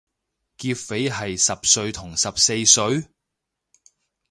[0.57, 3.05] 劫匪係十歲同十四歲？